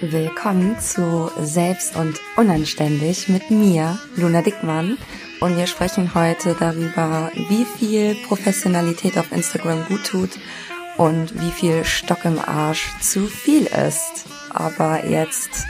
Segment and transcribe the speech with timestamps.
[0.00, 4.96] Willkommen zu Selbst und Unanständig mit mir, Luna Dickmann.
[5.40, 10.30] Und wir sprechen heute darüber, wie viel Professionalität auf Instagram gut tut
[10.98, 14.26] und wie viel Stock im Arsch zu viel ist.
[14.50, 15.66] Aber jetzt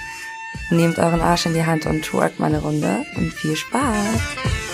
[0.70, 4.67] nehmt euren Arsch in die Hand und twerkt mal eine Runde und viel Spaß!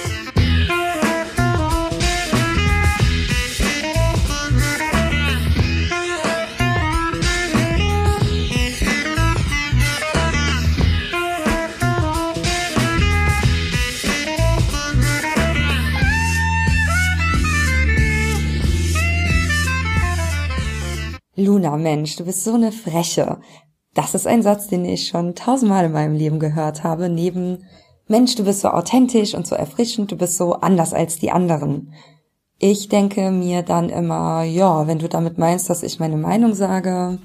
[21.64, 23.38] Luna, Mensch, du bist so eine Freche.
[23.94, 27.64] Das ist ein Satz, den ich schon tausendmal in meinem Leben gehört habe, neben
[28.06, 31.94] Mensch, du bist so authentisch und so erfrischend, du bist so anders als die anderen.
[32.58, 37.18] Ich denke mir dann immer, ja, wenn du damit meinst, dass ich meine Meinung sage,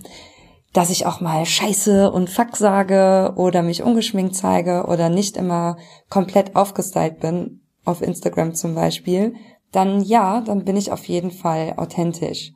[0.71, 5.75] dass ich auch mal Scheiße und Fuck sage oder mich ungeschminkt zeige oder nicht immer
[6.09, 9.33] komplett aufgestylt bin, auf Instagram zum Beispiel,
[9.73, 12.53] dann ja, dann bin ich auf jeden Fall authentisch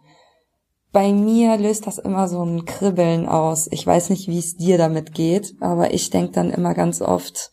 [0.93, 3.67] bei mir löst das immer so ein Kribbeln aus.
[3.71, 7.51] Ich weiß nicht, wie es dir damit geht, aber ich denke dann immer ganz oft,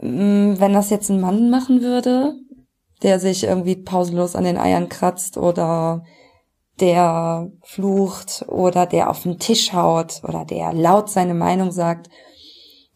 [0.00, 2.34] mm, wenn das jetzt ein Mann machen würde,
[3.02, 6.02] der sich irgendwie pausenlos an den Eiern kratzt oder
[6.80, 12.10] der flucht oder der auf den Tisch haut oder der laut seine Meinung sagt,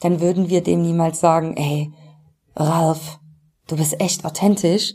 [0.01, 1.93] dann würden wir dem niemals sagen, ey,
[2.57, 3.21] Ralf,
[3.69, 4.95] du bist echt authentisch,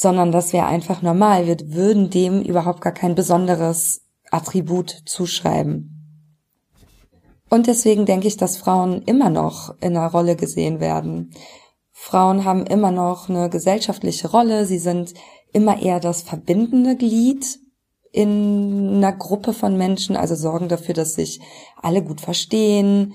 [0.00, 1.46] sondern das wäre einfach normal.
[1.46, 6.32] Wir würden dem überhaupt gar kein besonderes Attribut zuschreiben.
[7.50, 11.34] Und deswegen denke ich, dass Frauen immer noch in einer Rolle gesehen werden.
[11.92, 14.64] Frauen haben immer noch eine gesellschaftliche Rolle.
[14.64, 15.12] Sie sind
[15.52, 17.58] immer eher das verbindende Glied
[18.10, 21.42] in einer Gruppe von Menschen, also sorgen dafür, dass sich
[21.76, 23.12] alle gut verstehen.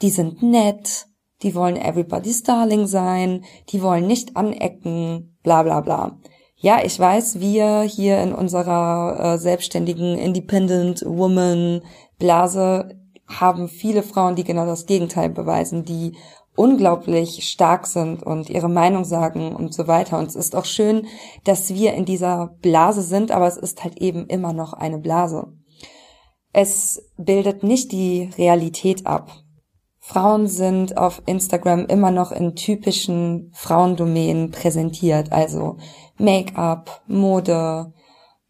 [0.00, 1.08] Die sind nett.
[1.42, 3.44] Die wollen everybody's darling sein.
[3.70, 6.18] Die wollen nicht anecken bla bla bla.
[6.56, 11.80] Ja, ich weiß, wir hier in unserer äh, selbstständigen Independent Woman
[12.18, 16.16] Blase haben viele Frauen, die genau das Gegenteil beweisen, die
[16.56, 20.18] unglaublich stark sind und ihre Meinung sagen und so weiter.
[20.18, 21.06] Und es ist auch schön,
[21.44, 25.52] dass wir in dieser Blase sind, aber es ist halt eben immer noch eine Blase.
[26.52, 29.30] Es bildet nicht die Realität ab.
[30.10, 35.76] Frauen sind auf Instagram immer noch in typischen Frauendomänen präsentiert, also
[36.18, 37.92] Make-up, Mode,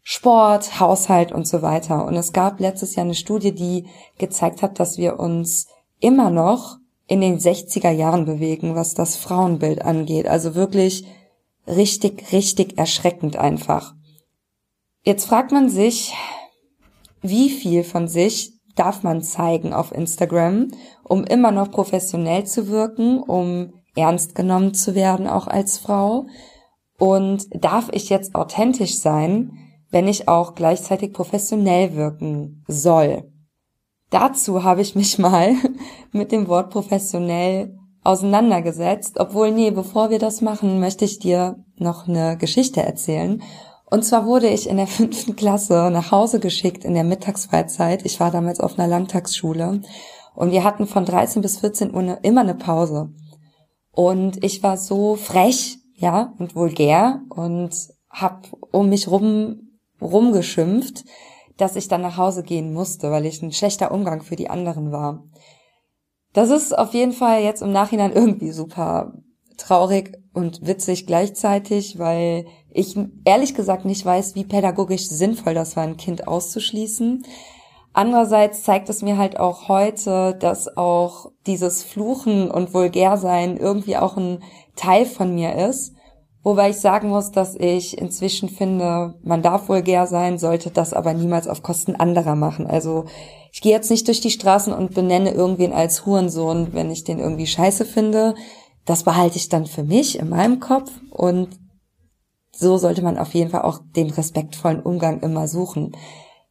[0.01, 2.03] Sport, Haushalt und so weiter.
[2.07, 3.85] Und es gab letztes Jahr eine Studie, die
[4.17, 5.67] gezeigt hat, dass wir uns
[5.99, 10.27] immer noch in den 60er Jahren bewegen, was das Frauenbild angeht.
[10.27, 11.05] Also wirklich
[11.67, 13.93] richtig, richtig erschreckend einfach.
[15.03, 16.11] Jetzt fragt man sich,
[17.21, 20.69] wie viel von sich darf man zeigen auf Instagram,
[21.03, 26.25] um immer noch professionell zu wirken, um ernst genommen zu werden, auch als Frau?
[26.97, 29.51] Und darf ich jetzt authentisch sein,
[29.91, 33.31] wenn ich auch gleichzeitig professionell wirken soll?
[34.09, 35.53] Dazu habe ich mich mal
[36.11, 42.07] mit dem Wort professionell auseinandergesetzt, obwohl, nee, bevor wir das machen, möchte ich dir noch
[42.07, 43.43] eine Geschichte erzählen.
[43.91, 48.03] Und zwar wurde ich in der fünften Klasse nach Hause geschickt in der Mittagsfreizeit.
[48.05, 49.81] Ich war damals auf einer Langtagsschule
[50.33, 53.13] und wir hatten von 13 bis 14 Uhr immer eine Pause.
[53.91, 57.75] Und ich war so frech, ja, und vulgär und
[58.09, 61.03] hab um mich rum rumgeschimpft,
[61.57, 64.91] dass ich dann nach Hause gehen musste, weil ich ein schlechter Umgang für die anderen
[64.91, 65.25] war.
[66.33, 69.13] Das ist auf jeden Fall jetzt im Nachhinein irgendwie super
[69.61, 75.83] traurig und witzig gleichzeitig, weil ich ehrlich gesagt nicht weiß, wie pädagogisch sinnvoll das war,
[75.83, 77.25] ein Kind auszuschließen.
[77.93, 84.15] Andererseits zeigt es mir halt auch heute, dass auch dieses Fluchen und Vulgärsein irgendwie auch
[84.15, 84.41] ein
[84.77, 85.93] Teil von mir ist.
[86.43, 91.13] Wobei ich sagen muss, dass ich inzwischen finde, man darf vulgär sein, sollte das aber
[91.13, 92.65] niemals auf Kosten anderer machen.
[92.65, 93.05] Also
[93.51, 97.19] ich gehe jetzt nicht durch die Straßen und benenne irgendwen als Hurensohn, wenn ich den
[97.19, 98.33] irgendwie scheiße finde
[98.91, 101.47] das behalte ich dann für mich in meinem Kopf und
[102.51, 105.93] so sollte man auf jeden Fall auch den respektvollen Umgang immer suchen.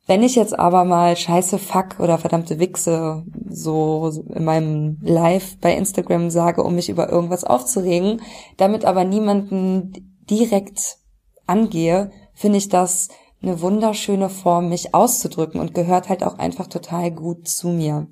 [0.07, 5.77] Wenn ich jetzt aber mal scheiße Fuck oder verdammte Wichse so in meinem Live bei
[5.77, 8.23] Instagram sage, um mich über irgendwas aufzuregen,
[8.57, 10.97] damit aber niemanden direkt
[11.47, 13.09] angehe, finde ich das
[13.43, 18.07] eine wunderschöne Form, mich auszudrücken und gehört halt auch einfach total gut zu mir.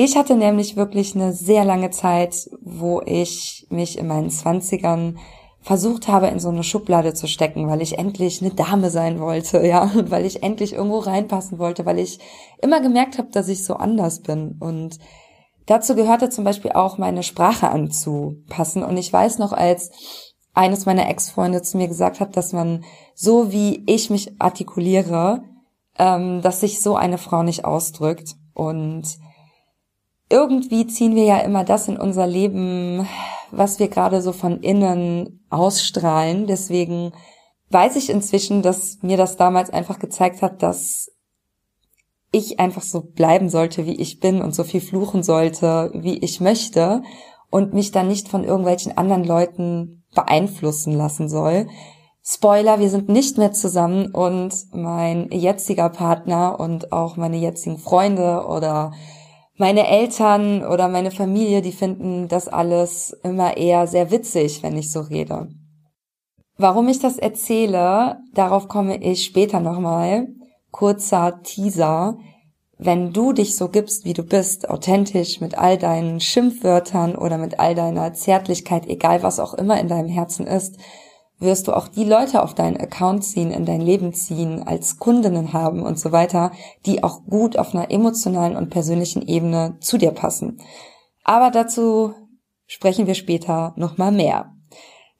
[0.00, 5.18] Ich hatte nämlich wirklich eine sehr lange Zeit, wo ich mich in meinen Zwanzigern
[5.60, 9.60] versucht habe, in so eine Schublade zu stecken, weil ich endlich eine Dame sein wollte,
[9.66, 12.20] ja, und weil ich endlich irgendwo reinpassen wollte, weil ich
[12.62, 14.54] immer gemerkt habe, dass ich so anders bin.
[14.60, 15.00] Und
[15.66, 18.84] dazu gehörte zum Beispiel auch meine Sprache anzupassen.
[18.84, 19.90] Und ich weiß noch, als
[20.54, 22.84] eines meiner Ex-Freunde zu mir gesagt hat, dass man
[23.16, 25.42] so wie ich mich artikuliere,
[25.98, 28.36] ähm, dass sich so eine Frau nicht ausdrückt.
[28.54, 29.18] Und
[30.30, 33.08] irgendwie ziehen wir ja immer das in unser Leben,
[33.50, 36.46] was wir gerade so von innen ausstrahlen.
[36.46, 37.12] Deswegen
[37.70, 41.10] weiß ich inzwischen, dass mir das damals einfach gezeigt hat, dass
[42.30, 46.40] ich einfach so bleiben sollte, wie ich bin und so viel fluchen sollte, wie ich
[46.40, 47.02] möchte
[47.50, 51.68] und mich dann nicht von irgendwelchen anderen Leuten beeinflussen lassen soll.
[52.22, 58.44] Spoiler, wir sind nicht mehr zusammen und mein jetziger Partner und auch meine jetzigen Freunde
[58.46, 58.92] oder
[59.58, 64.90] meine Eltern oder meine Familie, die finden das alles immer eher sehr witzig, wenn ich
[64.90, 65.48] so rede.
[66.56, 70.28] Warum ich das erzähle, darauf komme ich später nochmal.
[70.70, 72.18] Kurzer Teaser.
[72.78, 77.58] Wenn du dich so gibst, wie du bist, authentisch mit all deinen Schimpfwörtern oder mit
[77.58, 80.78] all deiner Zärtlichkeit, egal was auch immer in deinem Herzen ist,
[81.40, 85.52] wirst du auch die Leute auf deinen Account ziehen, in dein Leben ziehen, als Kundinnen
[85.52, 86.52] haben und so weiter,
[86.84, 90.58] die auch gut auf einer emotionalen und persönlichen Ebene zu dir passen.
[91.24, 92.14] Aber dazu
[92.66, 94.52] sprechen wir später nochmal mehr.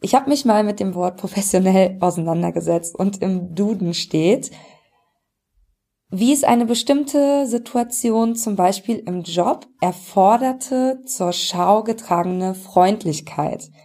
[0.00, 4.50] Ich habe mich mal mit dem Wort professionell auseinandergesetzt und im Duden steht,
[6.11, 13.71] wie es eine bestimmte Situation zum Beispiel im Job erforderte zur Schau getragene Freundlichkeit–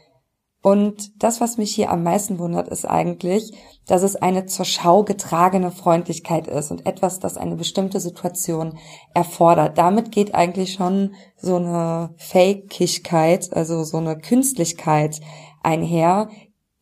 [0.63, 3.51] und das, was mich hier am meisten wundert, ist eigentlich,
[3.85, 8.79] dass es eine zur Schau getragene Freundlichkeit ist und etwas, das eine bestimmte Situation
[9.13, 9.77] erfordert.
[9.77, 15.19] Damit geht eigentlich schon so eine Fakigkeit, also so eine Künstlichkeit
[15.63, 16.29] einher,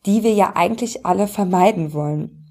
[0.06, 2.46] die wir ja eigentlich alle vermeiden wollen.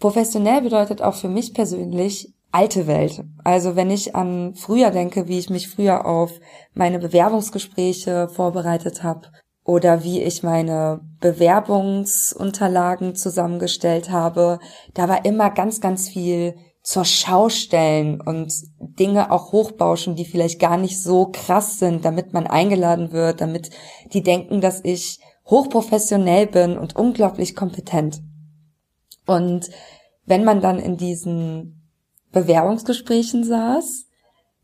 [0.00, 3.24] Professionell bedeutet auch für mich persönlich alte Welt.
[3.42, 6.30] Also wenn ich an früher denke, wie ich mich früher auf
[6.74, 9.30] meine Bewerbungsgespräche vorbereitet habe,
[9.66, 14.60] oder wie ich meine Bewerbungsunterlagen zusammengestellt habe.
[14.94, 20.60] Da war immer ganz, ganz viel zur Schau stellen und Dinge auch hochbauschen, die vielleicht
[20.60, 23.70] gar nicht so krass sind, damit man eingeladen wird, damit
[24.12, 28.22] die denken, dass ich hochprofessionell bin und unglaublich kompetent.
[29.26, 29.68] Und
[30.26, 31.90] wenn man dann in diesen
[32.30, 34.04] Bewerbungsgesprächen saß,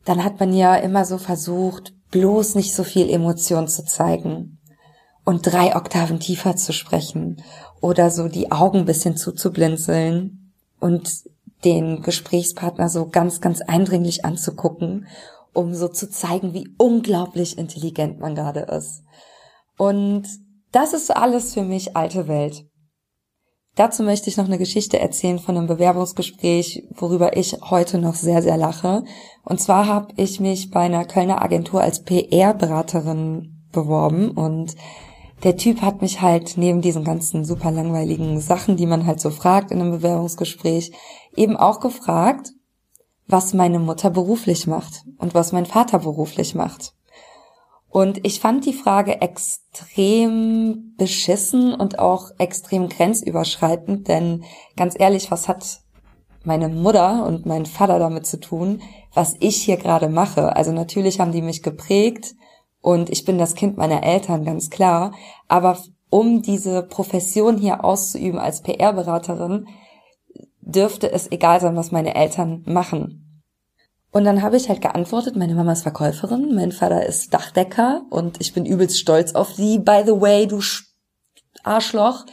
[0.04, 4.60] dann hat man ja immer so versucht, bloß nicht so viel Emotion zu zeigen
[5.24, 7.42] und drei Oktaven tiefer zu sprechen
[7.80, 11.08] oder so die Augen ein bisschen zuzublinzeln und
[11.64, 15.06] den Gesprächspartner so ganz, ganz eindringlich anzugucken,
[15.52, 19.02] um so zu zeigen, wie unglaublich intelligent man gerade ist.
[19.78, 20.24] Und
[20.72, 22.64] das ist alles für mich alte Welt.
[23.74, 28.42] Dazu möchte ich noch eine Geschichte erzählen von einem Bewerbungsgespräch, worüber ich heute noch sehr,
[28.42, 29.04] sehr lache.
[29.44, 34.74] Und zwar habe ich mich bei einer Kölner Agentur als PR-Beraterin beworben und
[35.42, 39.30] der Typ hat mich halt neben diesen ganzen super langweiligen Sachen, die man halt so
[39.30, 40.92] fragt in einem Bewerbungsgespräch,
[41.36, 42.52] eben auch gefragt,
[43.26, 46.94] was meine Mutter beruflich macht und was mein Vater beruflich macht.
[47.88, 54.44] Und ich fand die Frage extrem beschissen und auch extrem grenzüberschreitend, denn
[54.76, 55.80] ganz ehrlich, was hat
[56.44, 58.80] meine Mutter und mein Vater damit zu tun,
[59.12, 60.56] was ich hier gerade mache?
[60.56, 62.34] Also natürlich haben die mich geprägt,
[62.82, 65.12] und ich bin das Kind meiner Eltern, ganz klar.
[65.48, 65.78] Aber
[66.10, 69.66] um diese Profession hier auszuüben als PR-Beraterin,
[70.60, 73.44] dürfte es egal sein, was meine Eltern machen.
[74.10, 78.40] Und dann habe ich halt geantwortet, meine Mama ist Verkäuferin, mein Vater ist Dachdecker und
[78.40, 79.78] ich bin übelst stolz auf sie.
[79.78, 80.60] By the way, du
[81.62, 82.26] Arschloch.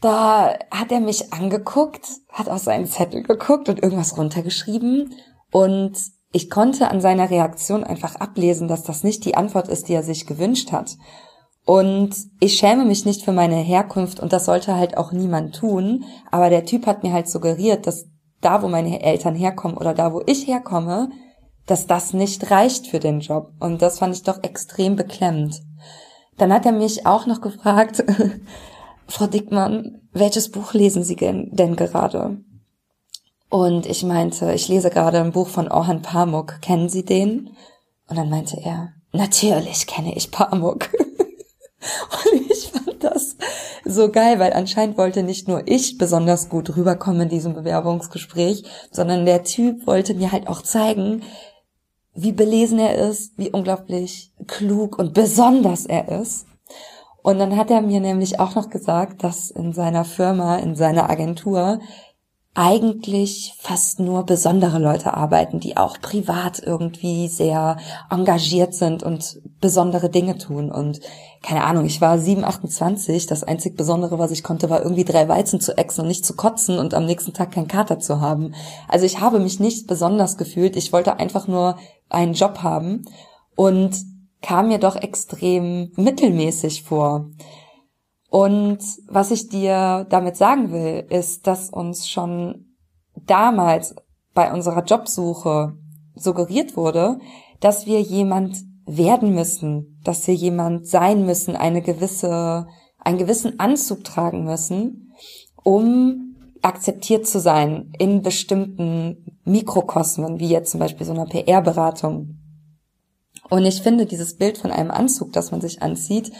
[0.00, 5.14] Da hat er mich angeguckt, hat auf seinen Zettel geguckt und irgendwas runtergeschrieben
[5.50, 5.96] und
[6.36, 10.02] ich konnte an seiner Reaktion einfach ablesen, dass das nicht die Antwort ist, die er
[10.02, 10.98] sich gewünscht hat.
[11.64, 16.04] Und ich schäme mich nicht für meine Herkunft und das sollte halt auch niemand tun.
[16.30, 18.10] Aber der Typ hat mir halt suggeriert, dass
[18.42, 21.08] da, wo meine Eltern herkommen oder da, wo ich herkomme,
[21.64, 23.52] dass das nicht reicht für den Job.
[23.58, 25.62] Und das fand ich doch extrem beklemmend.
[26.36, 28.04] Dann hat er mich auch noch gefragt,
[29.08, 32.42] Frau Dickmann, welches Buch lesen Sie denn gerade?
[33.56, 36.60] Und ich meinte, ich lese gerade ein Buch von Orhan Pamuk.
[36.60, 37.56] Kennen Sie den?
[38.06, 40.90] Und dann meinte er, natürlich kenne ich Pamuk.
[42.34, 43.36] Und ich fand das
[43.82, 49.24] so geil, weil anscheinend wollte nicht nur ich besonders gut rüberkommen in diesem Bewerbungsgespräch, sondern
[49.24, 51.22] der Typ wollte mir halt auch zeigen,
[52.12, 56.46] wie belesen er ist, wie unglaublich klug und besonders er ist.
[57.22, 61.08] Und dann hat er mir nämlich auch noch gesagt, dass in seiner Firma, in seiner
[61.08, 61.80] Agentur
[62.58, 67.76] eigentlich fast nur besondere Leute arbeiten, die auch privat irgendwie sehr
[68.08, 70.72] engagiert sind und besondere Dinge tun.
[70.72, 71.00] Und
[71.42, 75.28] keine Ahnung, ich war 7, 28, das einzig Besondere, was ich konnte, war irgendwie drei
[75.28, 78.54] Weizen zu exen und nicht zu kotzen und am nächsten Tag keinen Kater zu haben.
[78.88, 81.76] Also ich habe mich nicht besonders gefühlt, ich wollte einfach nur
[82.08, 83.02] einen Job haben
[83.54, 83.96] und
[84.40, 87.26] kam mir doch extrem mittelmäßig vor.
[88.30, 88.78] Und
[89.08, 92.76] was ich dir damit sagen will, ist, dass uns schon
[93.14, 93.94] damals
[94.34, 95.74] bei unserer Jobsuche
[96.14, 97.18] suggeriert wurde,
[97.60, 102.66] dass wir jemand werden müssen, dass wir jemand sein müssen, eine gewisse,
[102.98, 105.12] einen gewissen Anzug tragen müssen,
[105.62, 112.38] um akzeptiert zu sein in bestimmten Mikrokosmen, wie jetzt zum Beispiel so einer PR-Beratung.
[113.48, 116.32] Und ich finde dieses Bild von einem Anzug, das man sich anzieht,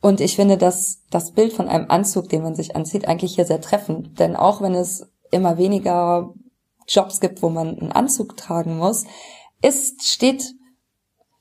[0.00, 3.44] und ich finde, dass das Bild von einem Anzug, den man sich anzieht, eigentlich hier
[3.44, 4.18] sehr treffend.
[4.18, 6.32] Denn auch wenn es immer weniger
[6.88, 9.04] Jobs gibt, wo man einen Anzug tragen muss,
[9.60, 10.54] ist, steht,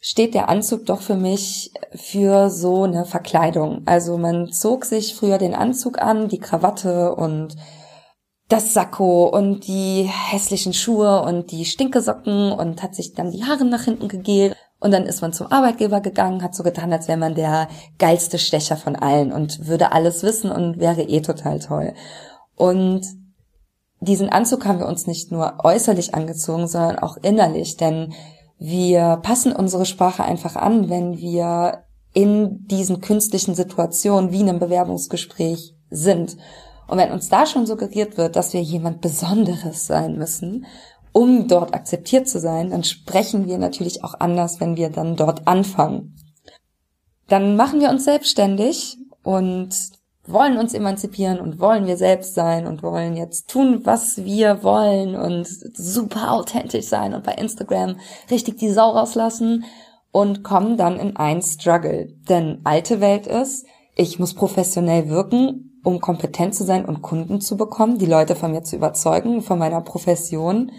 [0.01, 3.83] steht der Anzug doch für mich für so eine Verkleidung.
[3.85, 7.55] Also man zog sich früher den Anzug an, die Krawatte und
[8.49, 13.63] das Sakko und die hässlichen Schuhe und die Stinkesocken und hat sich dann die Haare
[13.63, 17.17] nach hinten gegelt und dann ist man zum Arbeitgeber gegangen, hat so getan, als wäre
[17.17, 17.67] man der
[17.98, 21.93] geilste Stecher von allen und würde alles wissen und wäre eh total toll.
[22.55, 23.05] Und
[24.00, 28.13] diesen Anzug haben wir uns nicht nur äußerlich angezogen, sondern auch innerlich, denn
[28.57, 31.83] wir passen unsere Sprache einfach an, wenn wir
[32.13, 36.38] in diesen künstlichen Situationen wie einem Bewerbungsgespräch sind.
[36.88, 40.65] Und wenn uns da schon suggeriert wird, dass wir jemand Besonderes sein müssen
[41.19, 45.49] um dort akzeptiert zu sein, dann sprechen wir natürlich auch anders, wenn wir dann dort
[45.49, 46.15] anfangen.
[47.27, 49.75] Dann machen wir uns selbstständig und
[50.25, 55.17] wollen uns emanzipieren und wollen wir selbst sein und wollen jetzt tun, was wir wollen
[55.17, 55.45] und
[55.75, 57.97] super authentisch sein und bei Instagram
[58.31, 59.65] richtig die Sau rauslassen
[60.13, 62.13] und kommen dann in ein Struggle.
[62.29, 67.57] Denn alte Welt ist, ich muss professionell wirken, um kompetent zu sein und Kunden zu
[67.57, 70.71] bekommen, die Leute von mir zu überzeugen, von meiner Profession.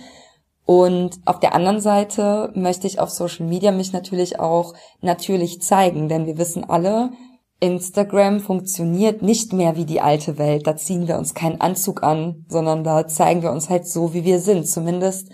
[0.71, 6.09] Und auf der anderen Seite möchte ich auf Social Media mich natürlich auch natürlich zeigen,
[6.09, 7.11] denn wir wissen alle,
[7.59, 10.69] Instagram funktioniert nicht mehr wie die alte Welt.
[10.69, 14.23] Da ziehen wir uns keinen Anzug an, sondern da zeigen wir uns halt so, wie
[14.23, 14.65] wir sind.
[14.69, 15.33] Zumindest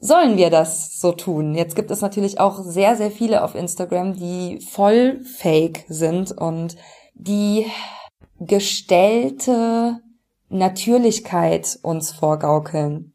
[0.00, 1.54] sollen wir das so tun.
[1.54, 6.76] Jetzt gibt es natürlich auch sehr, sehr viele auf Instagram, die voll fake sind und
[7.12, 7.66] die
[8.40, 10.00] gestellte
[10.48, 13.12] Natürlichkeit uns vorgaukeln.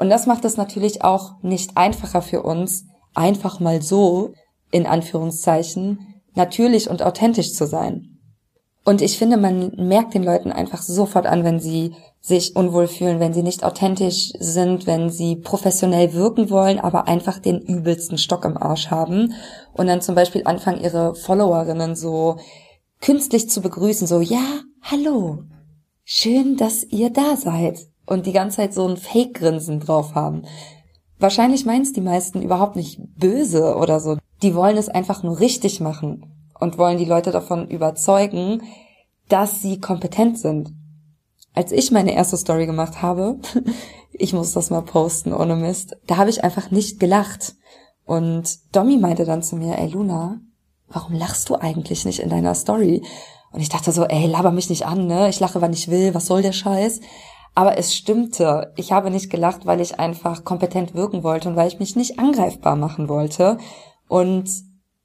[0.00, 4.32] Und das macht es natürlich auch nicht einfacher für uns, einfach mal so,
[4.70, 8.18] in Anführungszeichen, natürlich und authentisch zu sein.
[8.82, 13.20] Und ich finde, man merkt den Leuten einfach sofort an, wenn sie sich unwohl fühlen,
[13.20, 18.46] wenn sie nicht authentisch sind, wenn sie professionell wirken wollen, aber einfach den übelsten Stock
[18.46, 19.34] im Arsch haben
[19.74, 22.38] und dann zum Beispiel anfangen, ihre Followerinnen so
[23.02, 25.42] künstlich zu begrüßen, so, ja, hallo,
[26.04, 30.42] schön, dass ihr da seid und die ganze Zeit so ein Fake-Grinsen drauf haben.
[31.18, 34.18] Wahrscheinlich meinen es die meisten überhaupt nicht böse oder so.
[34.42, 36.26] Die wollen es einfach nur richtig machen
[36.58, 38.62] und wollen die Leute davon überzeugen,
[39.28, 40.72] dass sie kompetent sind.
[41.54, 43.38] Als ich meine erste Story gemacht habe,
[44.12, 47.54] ich muss das mal posten ohne Mist, da habe ich einfach nicht gelacht.
[48.04, 50.40] Und Domi meinte dann zu mir, ey Luna,
[50.88, 53.02] warum lachst du eigentlich nicht in deiner Story?
[53.52, 55.28] Und ich dachte so, ey, laber mich nicht an, ne?
[55.28, 57.00] Ich lache, wann ich will, was soll der Scheiß?
[57.54, 58.72] Aber es stimmte.
[58.76, 62.18] Ich habe nicht gelacht, weil ich einfach kompetent wirken wollte und weil ich mich nicht
[62.18, 63.58] angreifbar machen wollte.
[64.08, 64.48] Und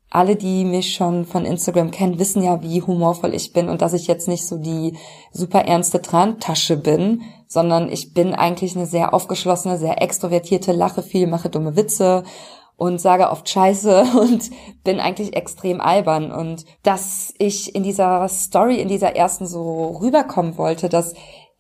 [0.09, 3.93] alle, die mich schon von Instagram kennen, wissen ja, wie humorvoll ich bin und dass
[3.93, 4.97] ich jetzt nicht so die
[5.31, 11.27] super ernste Trantasche bin, sondern ich bin eigentlich eine sehr aufgeschlossene, sehr extrovertierte, lache viel,
[11.27, 12.23] mache dumme Witze
[12.77, 14.51] und sage oft Scheiße und
[14.83, 16.31] bin eigentlich extrem albern.
[16.31, 21.13] Und dass ich in dieser Story, in dieser ersten so rüberkommen wollte, dass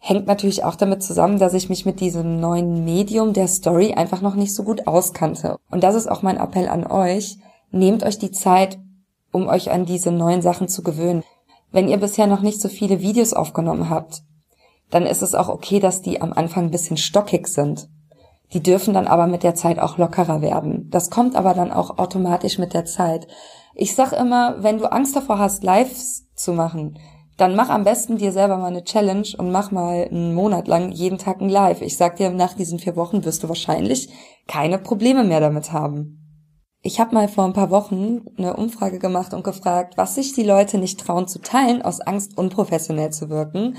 [0.05, 4.21] hängt natürlich auch damit zusammen, dass ich mich mit diesem neuen Medium der Story einfach
[4.21, 5.57] noch nicht so gut auskannte.
[5.71, 7.39] Und das ist auch mein Appell an euch.
[7.71, 8.77] Nehmt euch die Zeit,
[9.31, 11.23] um euch an diese neuen Sachen zu gewöhnen.
[11.71, 14.21] Wenn ihr bisher noch nicht so viele Videos aufgenommen habt,
[14.91, 17.89] dann ist es auch okay, dass die am Anfang ein bisschen stockig sind.
[18.53, 20.87] Die dürfen dann aber mit der Zeit auch lockerer werden.
[20.91, 23.27] Das kommt aber dann auch automatisch mit der Zeit.
[23.73, 26.99] Ich sag immer, wenn du Angst davor hast, Lives zu machen,
[27.37, 30.91] dann mach am besten dir selber mal eine Challenge und mach mal einen Monat lang
[30.91, 31.81] jeden Tag ein Live.
[31.81, 34.09] Ich sag dir, nach diesen vier Wochen wirst du wahrscheinlich
[34.47, 36.21] keine Probleme mehr damit haben.
[36.81, 40.43] Ich habe mal vor ein paar Wochen eine Umfrage gemacht und gefragt, was sich die
[40.43, 43.75] Leute nicht trauen zu teilen, aus Angst unprofessionell zu wirken.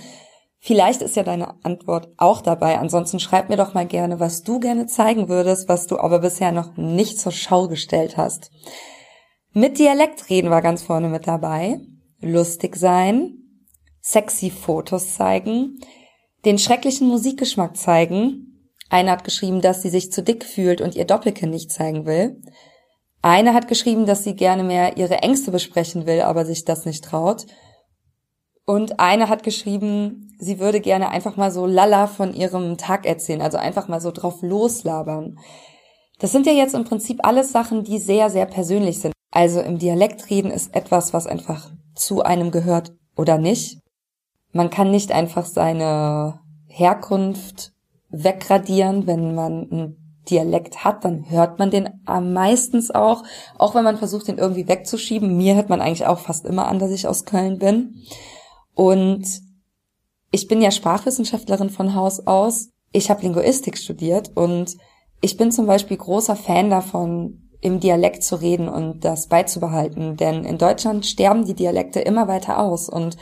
[0.59, 2.79] Vielleicht ist ja deine Antwort auch dabei.
[2.79, 6.51] Ansonsten schreib mir doch mal gerne, was du gerne zeigen würdest, was du aber bisher
[6.51, 8.51] noch nicht zur Schau gestellt hast.
[9.53, 11.79] Mit Dialekt reden war ganz vorne mit dabei.
[12.21, 13.46] Lustig sein,
[14.07, 15.81] sexy Fotos zeigen,
[16.45, 18.71] den schrecklichen Musikgeschmack zeigen.
[18.89, 22.41] Eine hat geschrieben, dass sie sich zu dick fühlt und ihr Doppelkind nicht zeigen will.
[23.21, 27.05] Eine hat geschrieben, dass sie gerne mehr ihre Ängste besprechen will, aber sich das nicht
[27.05, 27.47] traut.
[28.65, 33.43] Und eine hat geschrieben, sie würde gerne einfach mal so lala von ihrem Tag erzählen,
[33.43, 35.41] also einfach mal so drauf loslabern.
[36.21, 39.13] Das sind ja jetzt im Prinzip alles Sachen, die sehr, sehr persönlich sind.
[39.33, 43.81] Also im Dialekt reden ist etwas, was einfach zu einem gehört oder nicht.
[44.57, 47.73] Man kann nicht einfach seine Herkunft
[48.09, 49.97] wegradieren, wenn man ein
[50.31, 53.23] Dialekt hat, dann hört man den am meistens auch,
[53.59, 55.37] auch wenn man versucht, den irgendwie wegzuschieben.
[55.37, 58.03] Mir hört man eigentlich auch fast immer an, dass ich aus Köln bin.
[58.75, 59.27] Und
[60.31, 62.71] ich bin ja Sprachwissenschaftlerin von Haus aus.
[62.93, 64.75] Ich habe Linguistik studiert und
[65.21, 70.17] ich bin zum Beispiel großer Fan davon, im Dialekt zu reden und das beizubehalten.
[70.17, 73.17] Denn in Deutschland sterben die Dialekte immer weiter aus und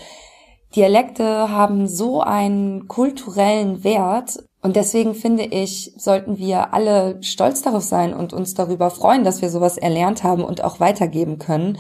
[0.75, 7.85] Dialekte haben so einen kulturellen Wert und deswegen finde ich, sollten wir alle stolz darauf
[7.85, 11.79] sein und uns darüber freuen, dass wir sowas erlernt haben und auch weitergeben können.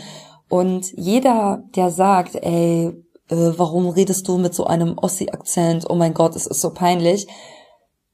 [0.48, 2.92] Und jeder, der sagt, ey,
[3.30, 5.88] äh, warum redest du mit so einem Ossi-Akzent?
[5.88, 7.26] Oh mein Gott, es ist so peinlich.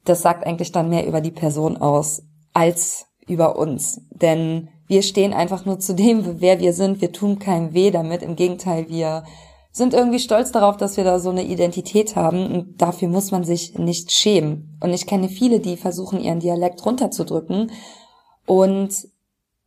[0.05, 2.23] Das sagt eigentlich dann mehr über die Person aus
[2.55, 4.03] als über uns.
[4.11, 7.01] Denn wir stehen einfach nur zu dem, wer wir sind.
[7.01, 8.23] Wir tun keinem weh damit.
[8.23, 9.25] Im Gegenteil, wir
[9.73, 13.45] sind irgendwie stolz darauf, dass wir da so eine Identität haben und dafür muss man
[13.45, 14.79] sich nicht schämen.
[14.81, 17.71] Und ich kenne viele, die versuchen, ihren Dialekt runterzudrücken
[18.47, 19.09] und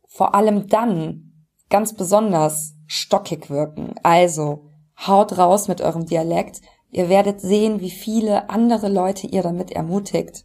[0.06, 1.32] vor allem dann
[1.70, 3.94] ganz besonders stockig wirken.
[4.02, 4.66] Also
[5.06, 6.60] haut raus mit eurem Dialekt.
[6.90, 10.44] Ihr werdet sehen, wie viele andere Leute ihr damit ermutigt.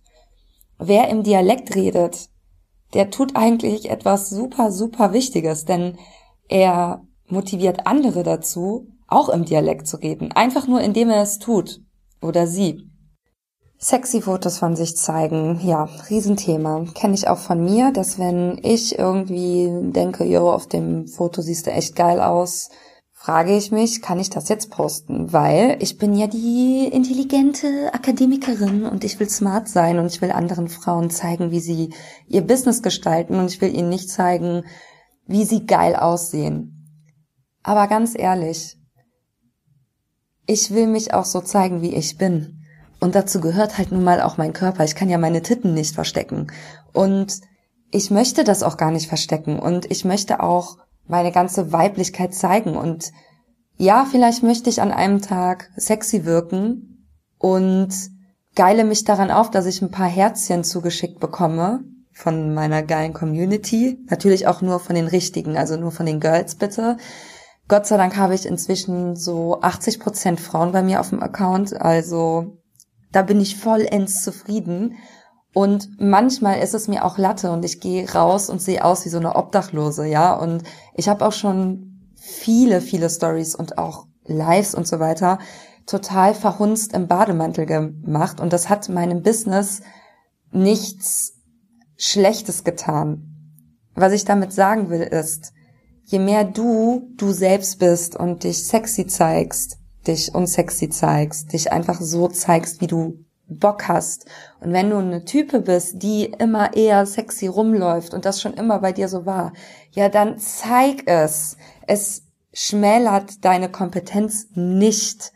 [0.77, 2.29] Wer im Dialekt redet,
[2.93, 5.97] der tut eigentlich etwas super, super Wichtiges, denn
[6.47, 11.81] er motiviert andere dazu, auch im Dialekt zu reden, einfach nur indem er es tut
[12.21, 12.89] oder sie.
[13.81, 16.85] Sexy Fotos von sich zeigen, ja, Riesenthema.
[16.95, 21.65] Kenne ich auch von mir, dass wenn ich irgendwie denke, jo, auf dem Foto siehst
[21.65, 22.69] du echt geil aus,
[23.13, 25.31] frage ich mich, kann ich das jetzt posten?
[25.31, 30.31] Weil ich bin ja die intelligente Akademikerin und ich will smart sein und ich will
[30.31, 31.93] anderen Frauen zeigen, wie sie
[32.27, 34.63] ihr Business gestalten und ich will ihnen nicht zeigen,
[35.25, 36.75] wie sie geil aussehen.
[37.63, 38.78] Aber ganz ehrlich,
[40.49, 42.63] ich will mich auch so zeigen, wie ich bin.
[42.99, 44.83] Und dazu gehört halt nun mal auch mein Körper.
[44.83, 46.47] Ich kann ja meine Titten nicht verstecken.
[46.91, 47.41] Und
[47.91, 49.59] ich möchte das auch gar nicht verstecken.
[49.59, 52.75] Und ich möchte auch meine ganze Weiblichkeit zeigen.
[52.75, 53.11] Und
[53.77, 57.07] ja, vielleicht möchte ich an einem Tag sexy wirken
[57.37, 57.93] und
[58.55, 63.99] geile mich daran auf, dass ich ein paar Herzchen zugeschickt bekomme von meiner geilen Community.
[64.09, 66.97] Natürlich auch nur von den richtigen, also nur von den Girls bitte.
[67.69, 71.79] Gott sei Dank habe ich inzwischen so 80 Prozent Frauen bei mir auf dem Account.
[71.79, 72.57] Also
[73.11, 74.95] da bin ich vollends zufrieden.
[75.53, 79.09] Und manchmal ist es mir auch Latte und ich gehe raus und sehe aus wie
[79.09, 80.33] so eine Obdachlose, ja.
[80.33, 80.63] Und
[80.95, 85.37] ich habe auch schon viele, viele Stories und auch Lives und so weiter
[85.85, 88.39] total verhunzt im Bademantel gemacht.
[88.39, 89.81] Und das hat meinem Business
[90.51, 91.33] nichts
[91.97, 93.25] Schlechtes getan.
[93.93, 95.51] Was ich damit sagen will ist,
[96.09, 102.01] je mehr du du selbst bist und dich sexy zeigst, dich unsexy zeigst, dich einfach
[102.01, 104.25] so zeigst, wie du Bock hast.
[104.59, 108.79] Und wenn du eine Type bist, die immer eher sexy rumläuft und das schon immer
[108.79, 109.53] bei dir so war,
[109.91, 111.57] ja, dann zeig es.
[111.85, 115.31] Es schmälert deine Kompetenz nicht.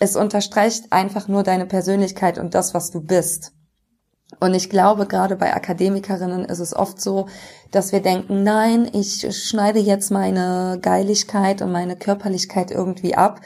[0.00, 3.52] Es unterstreicht einfach nur deine Persönlichkeit und das, was du bist.
[4.38, 7.26] Und ich glaube, gerade bei Akademikerinnen ist es oft so,
[7.70, 13.40] dass wir denken, nein, ich schneide jetzt meine Geiligkeit und meine Körperlichkeit irgendwie ab,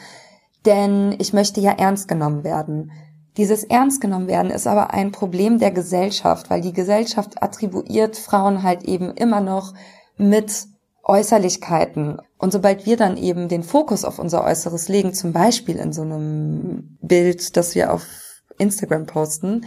[0.66, 2.92] denn ich möchte ja ernst genommen werden.
[3.36, 8.62] Dieses ernst genommen werden ist aber ein Problem der Gesellschaft, weil die Gesellschaft attribuiert Frauen
[8.62, 9.74] halt eben immer noch
[10.16, 10.66] mit
[11.02, 12.18] Äußerlichkeiten.
[12.38, 16.02] Und sobald wir dann eben den Fokus auf unser Äußeres legen, zum Beispiel in so
[16.02, 18.06] einem Bild, das wir auf
[18.58, 19.66] Instagram posten,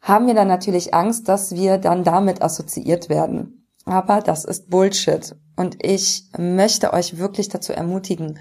[0.00, 3.66] haben wir dann natürlich Angst, dass wir dann damit assoziiert werden.
[3.84, 5.34] Aber das ist Bullshit.
[5.56, 8.38] Und ich möchte euch wirklich dazu ermutigen,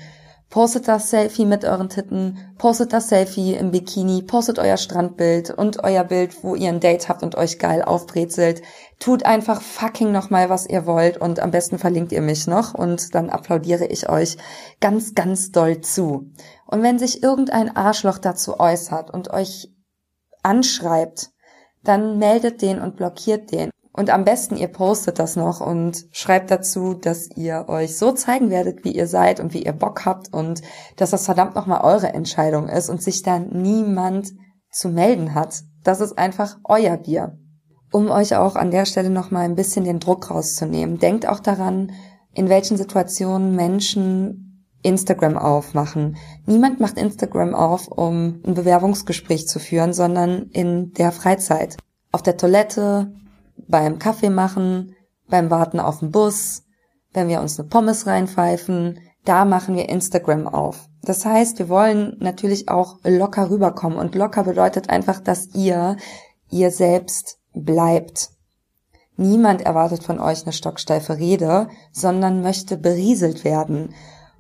[0.50, 5.84] Postet das Selfie mit euren Titten, postet das Selfie im Bikini, postet euer Strandbild und
[5.84, 8.62] euer Bild, wo ihr ein Date habt und euch geil aufbrezelt.
[8.98, 13.14] Tut einfach fucking nochmal, was ihr wollt und am besten verlinkt ihr mich noch und
[13.14, 14.38] dann applaudiere ich euch
[14.80, 16.32] ganz, ganz doll zu.
[16.66, 19.70] Und wenn sich irgendein Arschloch dazu äußert und euch
[20.44, 21.32] anschreibt,
[21.88, 23.70] dann meldet den und blockiert den.
[23.98, 28.52] Und am besten ihr postet das noch und schreibt dazu, dass ihr euch so zeigen
[28.52, 30.62] werdet, wie ihr seid und wie ihr Bock habt und
[30.98, 34.34] dass das verdammt nochmal eure Entscheidung ist und sich dann niemand
[34.72, 35.64] zu melden hat.
[35.84, 37.40] Das ist einfach euer Bier.
[37.92, 41.00] Um euch auch an der Stelle nochmal ein bisschen den Druck rauszunehmen.
[41.00, 41.92] Denkt auch daran,
[42.36, 44.47] in welchen Situationen Menschen
[44.88, 46.16] Instagram aufmachen.
[46.46, 51.76] Niemand macht Instagram auf, um ein Bewerbungsgespräch zu führen, sondern in der Freizeit.
[52.14, 53.14] Auf der Toilette,
[53.68, 54.96] beim Kaffee machen,
[55.30, 56.64] beim Warten auf den Bus,
[57.14, 60.88] wenn wir uns eine Pommes reinpfeifen, da machen wir Instagram auf.
[61.02, 65.98] Das heißt, wir wollen natürlich auch locker rüberkommen und locker bedeutet einfach, dass ihr
[66.50, 68.30] ihr selbst bleibt.
[69.18, 73.94] Niemand erwartet von euch eine stocksteife Rede, sondern möchte berieselt werden.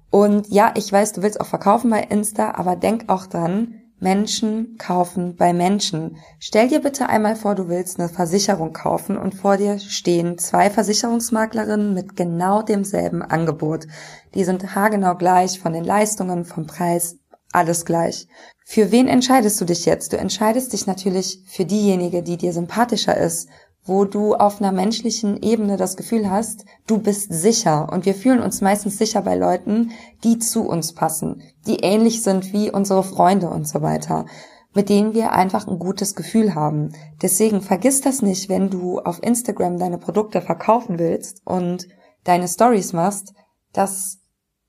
[0.10, 4.78] Und ja, ich weiß, du willst auch verkaufen bei Insta, aber denk auch dran, Menschen
[4.78, 6.18] kaufen bei Menschen.
[6.40, 10.70] Stell dir bitte einmal vor, du willst eine Versicherung kaufen und vor dir stehen zwei
[10.70, 13.88] Versicherungsmaklerinnen mit genau demselben Angebot.
[14.36, 17.18] Die sind haargenau gleich von den Leistungen, vom Preis,
[17.52, 18.28] alles gleich.
[18.66, 20.14] Für wen entscheidest du dich jetzt?
[20.14, 23.50] Du entscheidest dich natürlich für diejenige, die dir sympathischer ist
[23.88, 27.90] wo du auf einer menschlichen Ebene das Gefühl hast, du bist sicher.
[27.92, 29.92] Und wir fühlen uns meistens sicher bei Leuten,
[30.24, 34.26] die zu uns passen, die ähnlich sind wie unsere Freunde und so weiter,
[34.74, 36.94] mit denen wir einfach ein gutes Gefühl haben.
[37.22, 41.88] Deswegen vergiss das nicht, wenn du auf Instagram deine Produkte verkaufen willst und
[42.26, 43.34] deine Stories machst,
[43.74, 44.20] das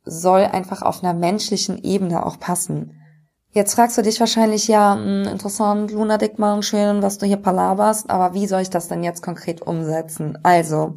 [0.04, 2.97] soll einfach auf einer menschlichen Ebene auch passen.
[3.50, 7.38] Jetzt fragst du dich wahrscheinlich, ja, mh, hm, interessant, Luna Dickmann, schön, was du hier
[7.38, 10.38] palaberst, aber wie soll ich das denn jetzt konkret umsetzen?
[10.42, 10.96] Also,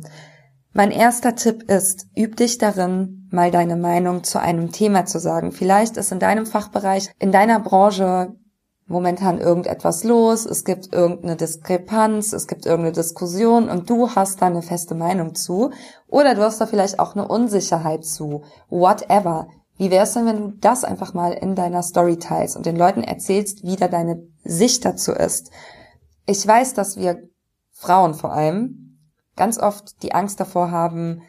[0.74, 5.52] mein erster Tipp ist, üb dich darin, mal deine Meinung zu einem Thema zu sagen.
[5.52, 8.36] Vielleicht ist in deinem Fachbereich, in deiner Branche
[8.86, 14.48] momentan irgendetwas los, es gibt irgendeine Diskrepanz, es gibt irgendeine Diskussion und du hast da
[14.48, 15.72] eine feste Meinung zu
[16.08, 18.44] oder du hast da vielleicht auch eine Unsicherheit zu.
[18.70, 19.48] Whatever.
[19.82, 22.76] Wie wäre es denn, wenn du das einfach mal in deiner Story teilst und den
[22.76, 25.50] Leuten erzählst, wie da deine Sicht dazu ist?
[26.28, 27.24] Ich weiß, dass wir
[27.72, 29.00] Frauen vor allem
[29.36, 31.24] ganz oft die Angst davor haben,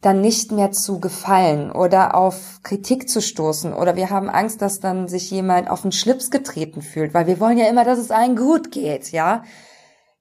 [0.00, 4.80] dann nicht mehr zu gefallen oder auf Kritik zu stoßen oder wir haben Angst, dass
[4.80, 8.10] dann sich jemand auf den Schlips getreten fühlt, weil wir wollen ja immer, dass es
[8.10, 9.42] allen gut geht, ja?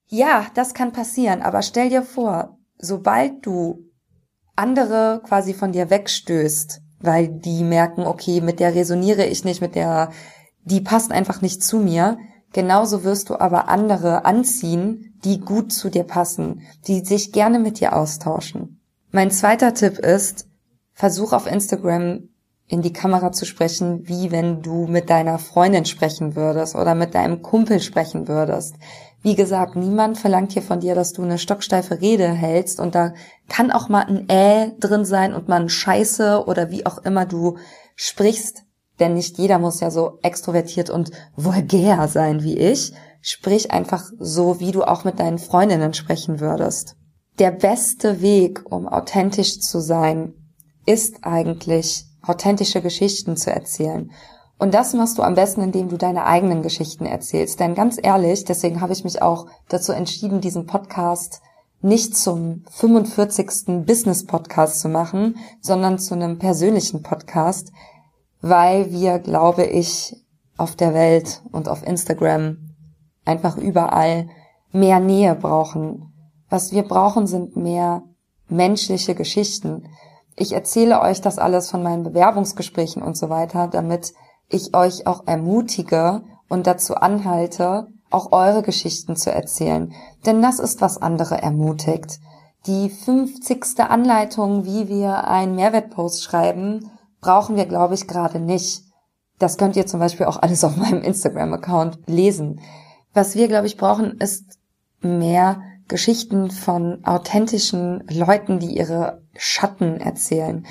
[0.08, 3.86] Ja, das kann passieren, aber stell dir vor, sobald du
[4.58, 9.76] andere quasi von dir wegstößt, weil die merken, okay, mit der resoniere ich nicht, mit
[9.76, 10.12] der,
[10.64, 12.18] die passt einfach nicht zu mir.
[12.52, 17.80] Genauso wirst du aber andere anziehen, die gut zu dir passen, die sich gerne mit
[17.80, 18.82] dir austauschen.
[19.12, 20.48] Mein zweiter Tipp ist,
[20.94, 22.30] versuch auf Instagram
[22.68, 27.16] in die Kamera zu sprechen, wie wenn du mit deiner Freundin sprechen würdest oder mit
[27.16, 28.76] deinem Kumpel sprechen würdest.
[29.22, 33.14] Wie gesagt, niemand verlangt hier von dir, dass du eine stocksteife Rede hältst und da
[33.50, 37.26] kann auch mal ein Äh drin sein und mal ein Scheiße oder wie auch immer
[37.26, 37.58] du
[37.96, 38.64] sprichst,
[39.00, 42.94] denn nicht jeder muss ja so extrovertiert und vulgär sein wie ich.
[43.22, 46.96] Sprich einfach so, wie du auch mit deinen Freundinnen sprechen würdest.
[47.40, 50.34] Der beste Weg, um authentisch zu sein,
[50.86, 54.12] ist eigentlich authentische Geschichten zu erzählen.
[54.60, 57.62] Und das machst du am besten, indem du deine eigenen Geschichten erzählst.
[57.62, 61.41] Denn ganz ehrlich, deswegen habe ich mich auch dazu entschieden, diesen Podcast
[61.82, 63.86] nicht zum 45.
[63.86, 67.72] Business-Podcast zu machen, sondern zu einem persönlichen Podcast,
[68.41, 70.17] weil wir, glaube ich,
[70.58, 72.58] auf der Welt und auf Instagram
[73.24, 74.28] einfach überall
[74.74, 76.12] mehr Nähe brauchen.
[76.50, 78.04] Was wir brauchen, sind mehr
[78.50, 79.88] menschliche Geschichten.
[80.36, 84.13] Ich erzähle euch das alles von meinen Bewerbungsgesprächen und so weiter, damit
[84.50, 89.94] ich euch auch ermutige und dazu anhalte, auch eure Geschichten zu erzählen.
[90.26, 92.20] Denn das ist, was andere ermutigt.
[92.66, 93.80] Die 50.
[93.80, 96.90] Anleitung, wie wir einen Mehrwertpost schreiben,
[97.22, 98.84] brauchen wir, glaube ich, gerade nicht.
[99.38, 102.60] Das könnt ihr zum Beispiel auch alles auf meinem Instagram-Account lesen.
[103.14, 104.60] Was wir, glaube ich, brauchen, ist
[105.02, 110.66] mehr Geschichten von authentischen Leuten, die ihre Schatten erzählen.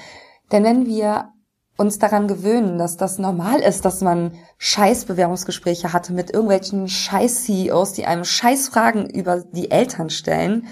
[0.52, 1.32] Denn wenn wir
[1.78, 8.04] uns daran gewöhnen, dass das normal ist, dass man Scheißbewerbungsgespräche hatte mit irgendwelchen Scheiß-CEOs, die
[8.04, 10.66] einem Scheißfragen über die Eltern stellen,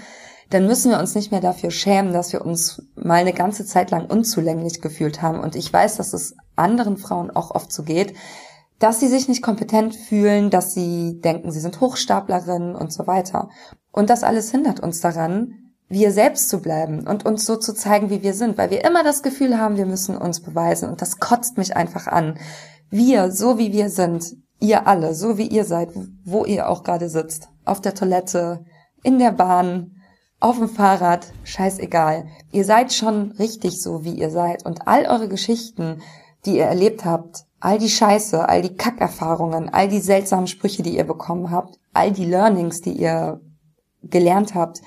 [0.49, 3.89] dann müssen wir uns nicht mehr dafür schämen, dass wir uns mal eine ganze Zeit
[3.89, 5.39] lang unzulänglich gefühlt haben.
[5.39, 8.13] Und ich weiß, dass es anderen Frauen auch oft so geht,
[8.79, 13.49] dass sie sich nicht kompetent fühlen, dass sie denken, sie sind Hochstaplerinnen und so weiter.
[13.91, 18.09] Und das alles hindert uns daran, wir selbst zu bleiben und uns so zu zeigen,
[18.09, 21.19] wie wir sind, weil wir immer das Gefühl haben, wir müssen uns beweisen und das
[21.19, 22.37] kotzt mich einfach an.
[22.89, 25.89] Wir, so wie wir sind, ihr alle, so wie ihr seid,
[26.25, 28.65] wo ihr auch gerade sitzt, auf der Toilette,
[29.03, 29.95] in der Bahn,
[30.39, 32.27] auf dem Fahrrad, scheißegal.
[32.51, 36.01] Ihr seid schon richtig so, wie ihr seid und all eure Geschichten,
[36.45, 40.95] die ihr erlebt habt, all die Scheiße, all die Kackerfahrungen, all die seltsamen Sprüche, die
[40.95, 43.41] ihr bekommen habt, all die Learnings, die ihr
[44.03, 44.81] gelernt habt,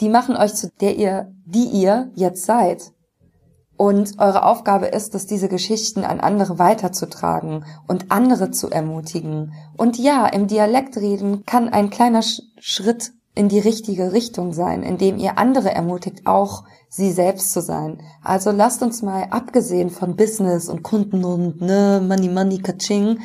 [0.00, 2.92] die machen euch zu der ihr, die ihr jetzt seid.
[3.76, 9.54] Und eure Aufgabe ist es, diese Geschichten an andere weiterzutragen und andere zu ermutigen.
[9.76, 15.16] Und ja, im Dialekt reden kann ein kleiner Schritt in die richtige Richtung sein, indem
[15.16, 18.02] ihr andere ermutigt, auch sie selbst zu sein.
[18.22, 23.20] Also lasst uns mal, abgesehen von Business und Kunden und ne, Money, Money, Kaching,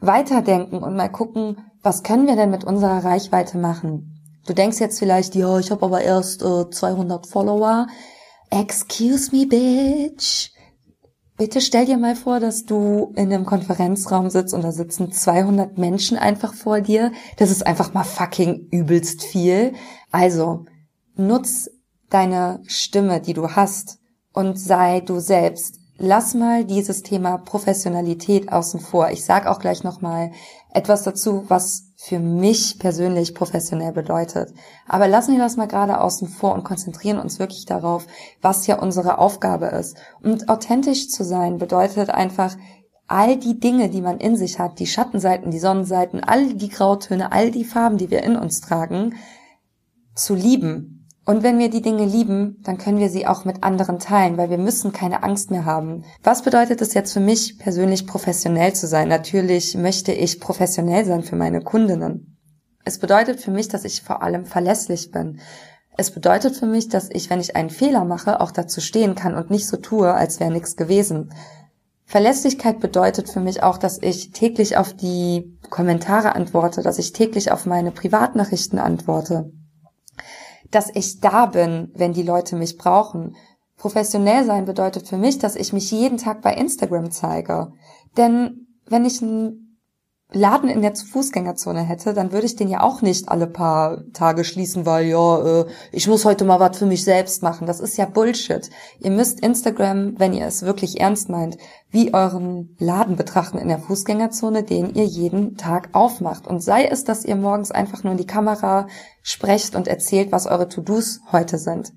[0.00, 4.15] weiterdenken und mal gucken, was können wir denn mit unserer Reichweite machen?
[4.46, 7.88] Du denkst jetzt vielleicht, ja, ich habe aber erst äh, 200 Follower.
[8.50, 10.50] Excuse me, bitch.
[11.36, 15.76] Bitte stell dir mal vor, dass du in einem Konferenzraum sitzt und da sitzen 200
[15.76, 17.12] Menschen einfach vor dir.
[17.36, 19.74] Das ist einfach mal fucking übelst viel.
[20.10, 20.64] Also,
[21.16, 21.68] nutz
[22.08, 23.98] deine Stimme, die du hast
[24.32, 25.80] und sei du selbst.
[25.98, 29.10] Lass mal dieses Thema Professionalität außen vor.
[29.10, 30.30] Ich sag auch gleich noch mal
[30.72, 34.52] etwas dazu, was für mich persönlich professionell bedeutet.
[34.86, 38.06] Aber lassen wir das mal gerade außen vor und konzentrieren uns wirklich darauf,
[38.42, 39.96] was ja unsere Aufgabe ist.
[40.22, 42.54] Und authentisch zu sein bedeutet einfach,
[43.08, 47.32] all die Dinge, die man in sich hat, die Schattenseiten, die Sonnenseiten, all die Grautöne,
[47.32, 49.14] all die Farben, die wir in uns tragen,
[50.14, 53.98] zu lieben und wenn wir die Dinge lieben, dann können wir sie auch mit anderen
[53.98, 56.04] teilen, weil wir müssen keine Angst mehr haben.
[56.22, 59.08] Was bedeutet es jetzt für mich persönlich professionell zu sein?
[59.08, 62.38] Natürlich möchte ich professionell sein für meine Kundinnen.
[62.84, 65.40] Es bedeutet für mich, dass ich vor allem verlässlich bin.
[65.96, 69.34] Es bedeutet für mich, dass ich, wenn ich einen Fehler mache, auch dazu stehen kann
[69.34, 71.34] und nicht so tue, als wäre nichts gewesen.
[72.04, 77.50] Verlässlichkeit bedeutet für mich auch, dass ich täglich auf die Kommentare antworte, dass ich täglich
[77.50, 79.50] auf meine Privatnachrichten antworte
[80.70, 83.36] dass ich da bin, wenn die Leute mich brauchen.
[83.76, 87.72] Professionell sein bedeutet für mich, dass ich mich jeden Tag bei Instagram zeige.
[88.16, 89.65] Denn wenn ich einen
[90.32, 94.42] Laden in der Fußgängerzone hätte, dann würde ich den ja auch nicht alle paar Tage
[94.42, 97.66] schließen, weil ja, äh, ich muss heute mal was für mich selbst machen.
[97.66, 98.68] Das ist ja Bullshit.
[98.98, 101.58] Ihr müsst Instagram, wenn ihr es wirklich ernst meint,
[101.90, 106.48] wie euren Laden betrachten in der Fußgängerzone, den ihr jeden Tag aufmacht.
[106.48, 108.88] Und sei es, dass ihr morgens einfach nur in die Kamera
[109.22, 111.92] sprecht und erzählt, was eure To-Dos heute sind.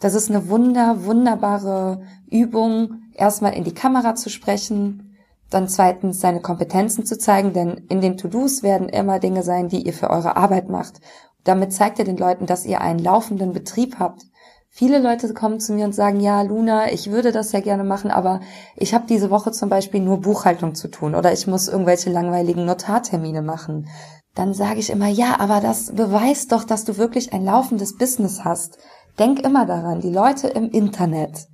[0.00, 5.07] Das ist eine wunder, wunderbare Übung, erstmal in die Kamera zu sprechen,
[5.50, 9.86] dann zweitens seine Kompetenzen zu zeigen, denn in den To-Dos werden immer Dinge sein, die
[9.86, 11.00] ihr für eure Arbeit macht.
[11.44, 14.22] Damit zeigt ihr den Leuten, dass ihr einen laufenden Betrieb habt.
[14.70, 18.10] Viele Leute kommen zu mir und sagen, ja, Luna, ich würde das ja gerne machen,
[18.10, 18.40] aber
[18.76, 22.66] ich habe diese Woche zum Beispiel nur Buchhaltung zu tun oder ich muss irgendwelche langweiligen
[22.66, 23.88] Notartermine machen.
[24.34, 28.44] Dann sage ich immer, ja, aber das beweist doch, dass du wirklich ein laufendes Business
[28.44, 28.78] hast.
[29.18, 31.48] Denk immer daran, die Leute im Internet,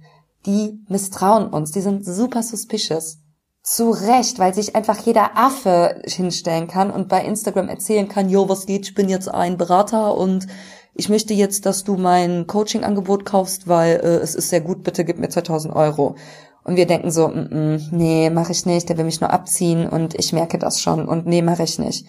[0.45, 3.24] die misstrauen uns, die sind super suspicious.
[3.65, 8.47] Zu Recht, weil sich einfach jeder Affe hinstellen kann und bei Instagram erzählen kann, jo,
[8.47, 10.47] was geht, ich bin jetzt ein Berater und
[10.93, 15.07] ich möchte jetzt, dass du mein Coaching-Angebot kaufst, weil äh, es ist sehr gut, bitte
[15.07, 16.15] gib mir 2000 Euro.
[16.63, 19.89] Und wir denken so, mm -mm, nee, mache ich nicht, der will mich nur abziehen
[19.89, 22.07] und ich merke das schon und nee, mache ich nicht.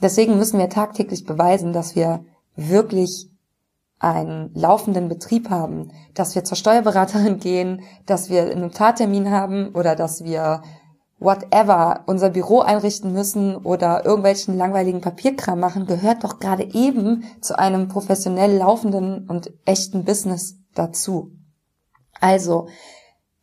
[0.00, 3.28] Deswegen müssen wir tagtäglich beweisen, dass wir wirklich
[3.98, 9.96] einen laufenden Betrieb haben, dass wir zur Steuerberaterin gehen, dass wir einen Notartermin haben oder
[9.96, 10.62] dass wir
[11.24, 17.58] whatever unser Büro einrichten müssen oder irgendwelchen langweiligen Papierkram machen, gehört doch gerade eben zu
[17.58, 21.32] einem professionell laufenden und echten Business dazu.
[22.20, 22.68] Also,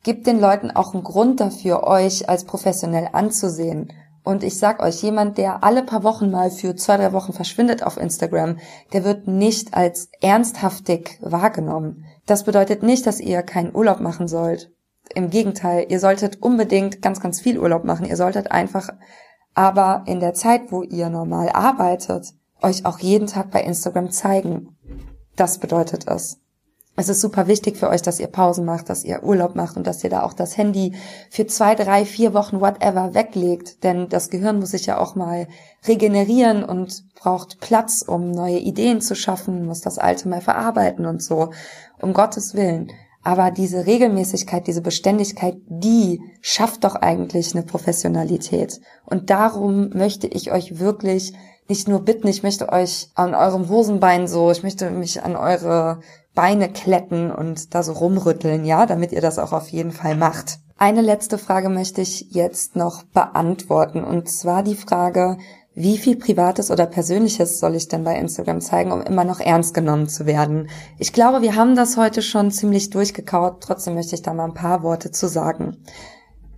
[0.03, 3.91] gebt den Leuten auch einen Grund dafür, euch als professionell anzusehen.
[4.23, 7.81] Und ich sag euch, jemand, der alle paar Wochen mal für zwei, drei Wochen verschwindet
[7.83, 8.57] auf Instagram,
[8.93, 12.05] der wird nicht als ernsthaftig wahrgenommen.
[12.27, 14.71] Das bedeutet nicht, dass ihr keinen Urlaub machen sollt
[15.15, 18.05] im Gegenteil, ihr solltet unbedingt ganz, ganz viel Urlaub machen.
[18.05, 18.89] Ihr solltet einfach
[19.53, 24.77] aber in der Zeit, wo ihr normal arbeitet, euch auch jeden Tag bei Instagram zeigen.
[25.35, 26.37] Das bedeutet es.
[26.95, 29.87] es ist super wichtig für euch, dass ihr Pausen macht, dass ihr Urlaub macht und
[29.87, 30.93] dass ihr da auch das Handy
[31.29, 33.83] für zwei, drei, vier Wochen, whatever, weglegt.
[33.83, 35.47] Denn das Gehirn muss sich ja auch mal
[35.87, 41.23] regenerieren und braucht Platz, um neue Ideen zu schaffen, muss das Alte mal verarbeiten und
[41.23, 41.51] so.
[41.99, 42.91] Um Gottes Willen.
[43.23, 48.81] Aber diese Regelmäßigkeit, diese Beständigkeit, die schafft doch eigentlich eine Professionalität.
[49.05, 51.33] Und darum möchte ich euch wirklich
[51.67, 55.99] nicht nur bitten, ich möchte euch an eurem Hosenbein so, ich möchte mich an eure
[56.33, 60.59] Beine kletten und da so rumrütteln, ja, damit ihr das auch auf jeden Fall macht.
[60.77, 65.37] Eine letzte Frage möchte ich jetzt noch beantworten und zwar die Frage,
[65.73, 69.73] wie viel Privates oder Persönliches soll ich denn bei Instagram zeigen, um immer noch ernst
[69.73, 70.69] genommen zu werden?
[70.99, 74.53] Ich glaube, wir haben das heute schon ziemlich durchgekaut, trotzdem möchte ich da mal ein
[74.53, 75.77] paar Worte zu sagen.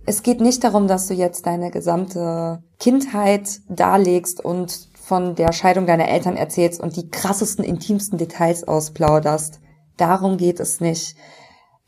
[0.04, 5.86] Es geht nicht darum, dass du jetzt deine gesamte Kindheit darlegst und von der Scheidung
[5.86, 9.60] deiner Eltern erzählst und die krassesten, intimsten Details ausplauderst.
[9.96, 11.16] Darum geht es nicht.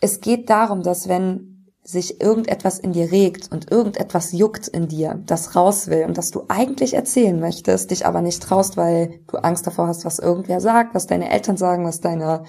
[0.01, 1.56] Es geht darum, dass wenn
[1.87, 6.33] sich irgendetwas in dir regt und irgendetwas juckt in dir, das raus will und das
[6.33, 10.61] du eigentlich erzählen möchtest, dich aber nicht traust, weil du Angst davor hast, was irgendwer
[10.61, 12.43] sagt, was deine Eltern sagen, was deine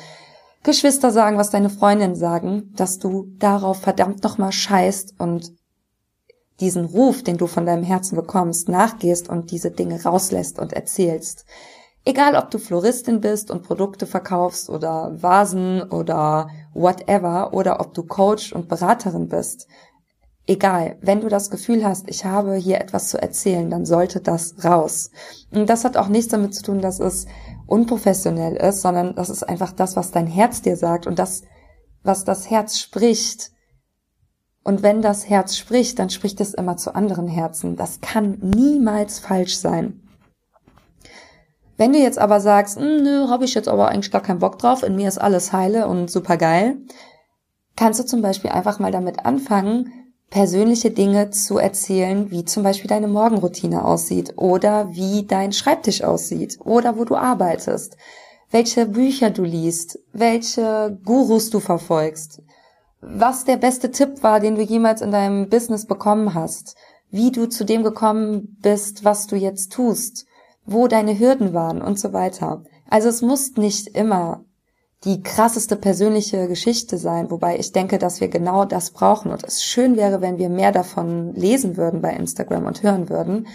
[0.64, 5.54] Geschwister sagen, was deine Freundinnen sagen, dass du darauf verdammt nochmal scheißt und
[6.60, 11.46] diesen Ruf, den du von deinem Herzen bekommst, nachgehst und diese Dinge rauslässt und erzählst.
[12.08, 18.04] Egal, ob du Floristin bist und Produkte verkaufst oder Vasen oder whatever oder ob du
[18.04, 19.68] Coach und Beraterin bist.
[20.46, 24.64] Egal, wenn du das Gefühl hast, ich habe hier etwas zu erzählen, dann sollte das
[24.64, 25.12] raus.
[25.52, 27.26] Und das hat auch nichts damit zu tun, dass es
[27.66, 31.42] unprofessionell ist, sondern das ist einfach das, was dein Herz dir sagt und das,
[32.04, 33.52] was das Herz spricht.
[34.64, 37.76] Und wenn das Herz spricht, dann spricht es immer zu anderen Herzen.
[37.76, 40.07] Das kann niemals falsch sein.
[41.78, 44.58] Wenn du jetzt aber sagst, hm, nö, habe ich jetzt aber eigentlich gar keinen Bock
[44.58, 46.78] drauf, in mir ist alles heile und super geil,
[47.76, 49.94] kannst du zum Beispiel einfach mal damit anfangen,
[50.32, 56.58] persönliche Dinge zu erzählen, wie zum Beispiel deine Morgenroutine aussieht oder wie dein Schreibtisch aussieht
[56.66, 57.96] oder wo du arbeitest,
[58.50, 62.42] welche Bücher du liest, welche Gurus du verfolgst,
[63.02, 66.76] was der beste Tipp war, den du jemals in deinem Business bekommen hast,
[67.12, 70.27] wie du zu dem gekommen bist, was du jetzt tust
[70.68, 72.64] wo deine Hürden waren und so weiter.
[72.90, 74.44] Also es muss nicht immer
[75.04, 79.64] die krasseste persönliche Geschichte sein, wobei ich denke, dass wir genau das brauchen und es
[79.64, 83.48] schön wäre, wenn wir mehr davon lesen würden bei Instagram und hören würden.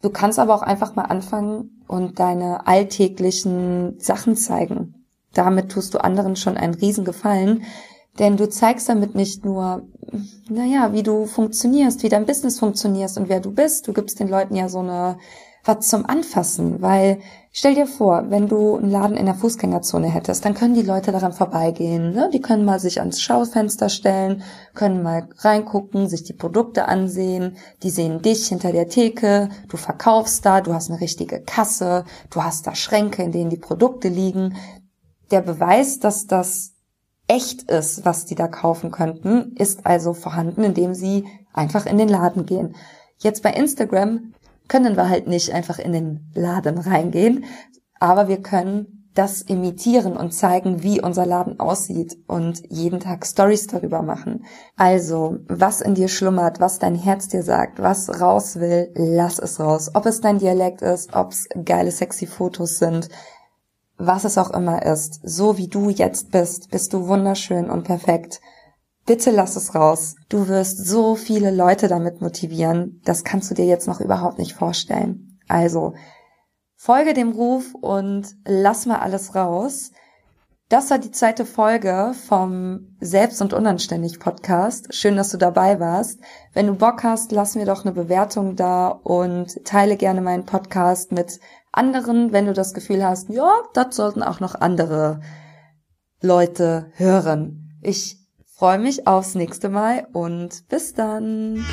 [0.00, 5.06] Du kannst aber auch einfach mal anfangen und deine alltäglichen Sachen zeigen.
[5.34, 7.64] Damit tust du anderen schon einen Riesengefallen,
[8.18, 9.86] denn du zeigst damit nicht nur,
[10.48, 13.86] naja, wie du funktionierst, wie dein Business funktionierst und wer du bist.
[13.86, 15.18] Du gibst den Leuten ja so eine
[15.64, 17.20] was zum Anfassen, weil
[17.52, 21.12] stell dir vor, wenn du einen Laden in der Fußgängerzone hättest, dann können die Leute
[21.12, 22.30] daran vorbeigehen, ne?
[22.32, 24.42] die können mal sich ans Schaufenster stellen,
[24.74, 30.44] können mal reingucken, sich die Produkte ansehen, die sehen dich hinter der Theke, du verkaufst
[30.44, 34.56] da, du hast eine richtige Kasse, du hast da Schränke, in denen die Produkte liegen.
[35.30, 36.72] Der Beweis, dass das
[37.28, 42.08] echt ist, was die da kaufen könnten, ist also vorhanden, indem sie einfach in den
[42.08, 42.74] Laden gehen.
[43.18, 44.32] Jetzt bei Instagram
[44.68, 47.44] können wir halt nicht einfach in den Laden reingehen,
[47.98, 53.66] aber wir können das imitieren und zeigen, wie unser Laden aussieht und jeden Tag Stories
[53.66, 54.44] darüber machen.
[54.76, 59.60] Also, was in dir schlummert, was dein Herz dir sagt, was raus will, lass es
[59.60, 59.90] raus.
[59.94, 63.08] Ob es dein Dialekt ist, ob es geile, sexy Fotos sind,
[63.98, 65.20] was es auch immer ist.
[65.22, 68.40] So wie du jetzt bist, bist du wunderschön und perfekt.
[69.04, 70.14] Bitte lass es raus.
[70.28, 73.00] Du wirst so viele Leute damit motivieren.
[73.04, 75.38] Das kannst du dir jetzt noch überhaupt nicht vorstellen.
[75.48, 75.94] Also,
[76.76, 79.90] folge dem Ruf und lass mal alles raus.
[80.68, 84.94] Das war die zweite Folge vom Selbst und Unanständig Podcast.
[84.94, 86.20] Schön, dass du dabei warst.
[86.54, 91.12] Wenn du Bock hast, lass mir doch eine Bewertung da und teile gerne meinen Podcast
[91.12, 91.40] mit
[91.72, 95.20] anderen, wenn du das Gefühl hast, ja, das sollten auch noch andere
[96.22, 97.78] Leute hören.
[97.82, 98.21] Ich
[98.62, 101.64] freue mich aufs nächste Mal und bis dann.